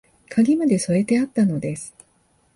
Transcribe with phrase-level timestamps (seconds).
[0.31, 1.93] 鍵まで添えてあったのです